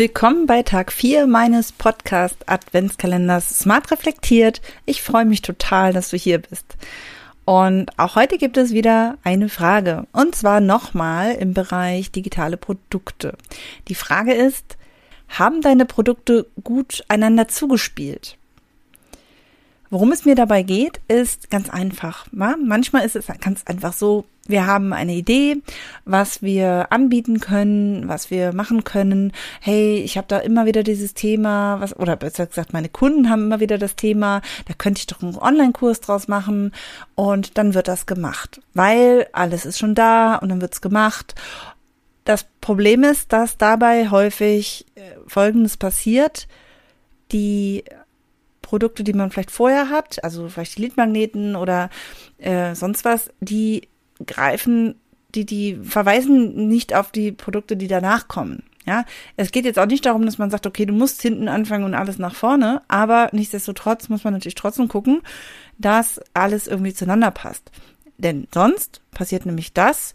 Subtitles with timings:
[0.00, 4.62] Willkommen bei Tag 4 meines Podcast Adventskalenders Smart Reflektiert.
[4.86, 6.78] Ich freue mich total, dass du hier bist.
[7.44, 10.06] Und auch heute gibt es wieder eine Frage.
[10.12, 13.36] Und zwar nochmal im Bereich digitale Produkte.
[13.88, 14.78] Die Frage ist,
[15.28, 18.38] haben deine Produkte gut einander zugespielt?
[19.90, 22.26] Worum es mir dabei geht, ist ganz einfach.
[22.30, 25.56] Manchmal ist es ganz einfach so, wir haben eine Idee,
[26.04, 29.32] was wir anbieten können, was wir machen können.
[29.60, 33.44] Hey, ich habe da immer wieder dieses Thema, was oder besser gesagt, meine Kunden haben
[33.44, 36.72] immer wieder das Thema, da könnte ich doch einen Online-Kurs draus machen
[37.16, 41.34] und dann wird das gemacht, weil alles ist schon da und dann wird's gemacht.
[42.24, 46.46] Das Problem ist, dass dabei häufig äh, Folgendes passiert.
[47.32, 47.84] Die
[48.70, 51.90] Produkte, die man vielleicht vorher hat, also vielleicht die Lidmagneten oder
[52.38, 53.88] äh, sonst was, die
[54.24, 54.94] greifen,
[55.34, 58.62] die, die verweisen nicht auf die Produkte, die danach kommen.
[58.86, 59.04] Ja,
[59.36, 61.94] es geht jetzt auch nicht darum, dass man sagt, okay, du musst hinten anfangen und
[61.94, 65.20] alles nach vorne, aber nichtsdestotrotz muss man natürlich trotzdem gucken,
[65.78, 67.72] dass alles irgendwie zueinander passt.
[68.18, 70.14] Denn sonst passiert nämlich das,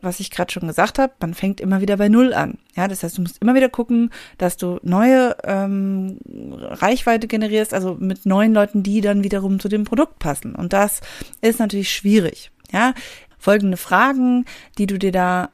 [0.00, 2.58] was ich gerade schon gesagt habe, man fängt immer wieder bei Null an.
[2.76, 6.18] Ja, das heißt, du musst immer wieder gucken, dass du neue ähm,
[6.60, 10.54] Reichweite generierst, also mit neuen Leuten, die dann wiederum zu dem Produkt passen.
[10.54, 11.00] Und das
[11.40, 12.50] ist natürlich schwierig.
[12.72, 12.94] Ja,
[13.38, 14.44] folgende Fragen,
[14.76, 15.50] die du dir da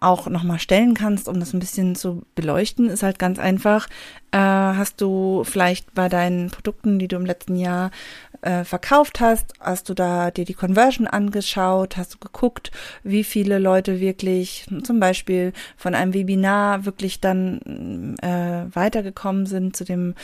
[0.00, 3.86] auch nochmal stellen kannst, um das ein bisschen zu beleuchten, ist halt ganz einfach.
[4.32, 7.90] Äh, hast du vielleicht bei deinen Produkten, die du im letzten Jahr
[8.42, 12.70] äh, verkauft hast, hast du da dir die Conversion angeschaut, hast du geguckt,
[13.02, 19.84] wie viele Leute wirklich zum Beispiel von einem Webinar wirklich dann äh, weitergekommen sind zu
[19.84, 20.14] dem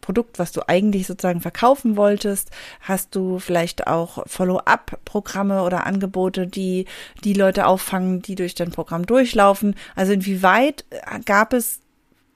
[0.00, 2.50] Produkt, was du eigentlich sozusagen verkaufen wolltest?
[2.80, 6.86] Hast du vielleicht auch Follow-up-Programme oder Angebote, die
[7.22, 9.76] die Leute auffangen, die durch dein Programm durchlaufen?
[9.94, 10.84] Also inwieweit
[11.26, 11.80] gab es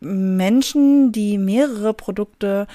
[0.01, 2.67] Menschen, die mehrere Produkte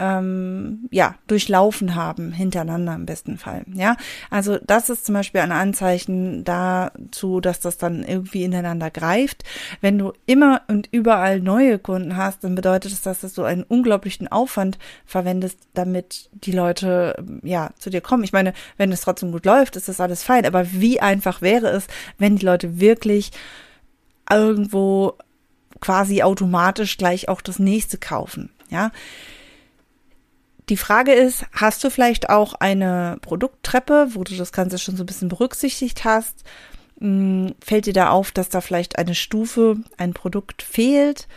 [0.00, 3.64] ähm, ja, durchlaufen haben, hintereinander im besten Fall.
[3.74, 3.96] Ja,
[4.30, 9.44] also das ist zum Beispiel ein Anzeichen dazu, dass das dann irgendwie ineinander greift.
[9.82, 14.26] Wenn du immer und überall neue Kunden hast, dann bedeutet es, dass du einen unglaublichen
[14.26, 18.24] Aufwand verwendest, damit die Leute ja zu dir kommen.
[18.24, 20.46] Ich meine, wenn es trotzdem gut läuft, ist das alles fein.
[20.46, 23.32] Aber wie einfach wäre es, wenn die Leute wirklich
[24.30, 25.18] irgendwo
[25.80, 28.50] quasi automatisch gleich auch das nächste kaufen?
[28.70, 28.92] Ja,
[30.70, 35.02] die Frage ist, hast du vielleicht auch eine Produkttreppe, wo du das Ganze schon so
[35.02, 36.44] ein bisschen berücksichtigt hast?
[37.00, 41.28] Hm, fällt dir da auf, dass da vielleicht eine Stufe, ein Produkt fehlt?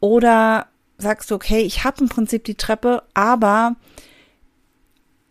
[0.00, 0.66] Oder
[0.98, 3.76] sagst du, okay, ich habe im Prinzip die Treppe, aber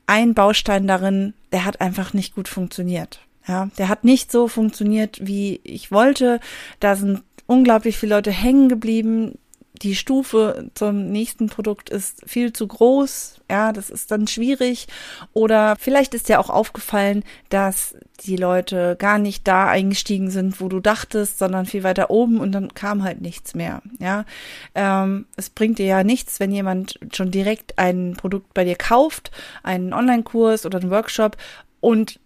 [0.07, 3.19] ein Baustein darin, der hat einfach nicht gut funktioniert.
[3.47, 6.39] Ja, der hat nicht so funktioniert, wie ich wollte.
[6.79, 9.37] Da sind unglaublich viele Leute hängen geblieben
[9.81, 14.87] die Stufe zum nächsten Produkt ist viel zu groß, ja, das ist dann schwierig.
[15.33, 20.69] Oder vielleicht ist dir auch aufgefallen, dass die Leute gar nicht da eingestiegen sind, wo
[20.69, 24.25] du dachtest, sondern viel weiter oben und dann kam halt nichts mehr, ja.
[24.75, 29.31] Ähm, es bringt dir ja nichts, wenn jemand schon direkt ein Produkt bei dir kauft,
[29.63, 31.37] einen Online-Kurs oder einen Workshop
[31.79, 32.19] und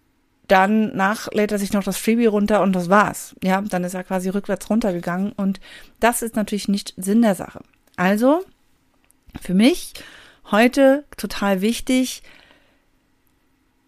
[0.48, 3.36] dann nach lädt er sich noch das Freebie runter und das war's.
[3.42, 5.60] Ja, dann ist er quasi rückwärts runtergegangen und
[6.00, 7.60] das ist natürlich nicht Sinn der Sache.
[7.96, 8.44] Also,
[9.40, 9.92] für mich
[10.50, 12.22] heute total wichtig,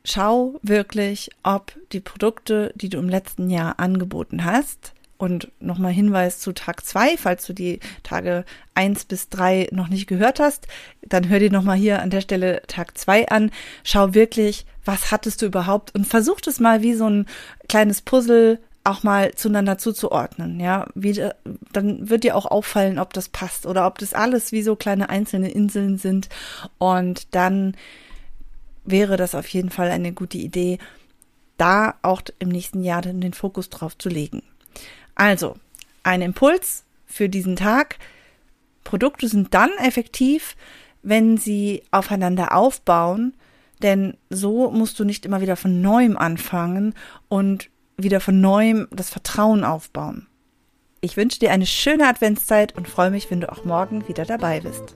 [0.05, 6.39] schau wirklich, ob die Produkte, die du im letzten Jahr angeboten hast, und nochmal Hinweis
[6.39, 10.67] zu Tag zwei, falls du die Tage eins bis drei noch nicht gehört hast,
[11.03, 13.51] dann hör dir nochmal hier an der Stelle Tag zwei an.
[13.85, 17.27] Schau wirklich, was hattest du überhaupt und versuch es mal wie so ein
[17.69, 21.29] kleines Puzzle auch mal zueinander zuzuordnen, ja, wie,
[21.73, 25.11] dann wird dir auch auffallen, ob das passt oder ob das alles wie so kleine
[25.11, 26.31] einzelne Inseln sind
[26.79, 27.77] und dann
[28.87, 30.79] wäre das auf jeden Fall eine gute Idee,
[31.59, 34.43] da auch im nächsten Jahr den Fokus drauf zu legen.
[35.21, 35.57] Also,
[36.03, 37.99] ein Impuls für diesen Tag.
[38.85, 40.57] Produkte sind dann effektiv,
[41.03, 43.35] wenn sie aufeinander aufbauen,
[43.83, 46.95] denn so musst du nicht immer wieder von neuem anfangen
[47.29, 47.69] und
[47.99, 50.27] wieder von neuem das Vertrauen aufbauen.
[51.03, 54.61] Ich wünsche dir eine schöne Adventszeit und freue mich, wenn du auch morgen wieder dabei
[54.61, 54.95] bist.